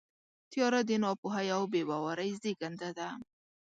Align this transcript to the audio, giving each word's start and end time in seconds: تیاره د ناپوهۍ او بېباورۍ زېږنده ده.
تیاره 0.51 0.81
د 0.89 0.91
ناپوهۍ 1.03 1.47
او 1.55 1.61
بېباورۍ 1.71 2.29
زېږنده 2.41 2.89
ده. 2.97 3.09